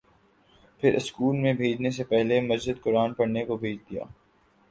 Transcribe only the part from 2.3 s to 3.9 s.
مسجد قرآن پڑھنے کو بھیج